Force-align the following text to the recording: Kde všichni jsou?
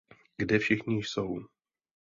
Kde 0.37 0.59
všichni 0.59 0.95
jsou? 1.03 1.39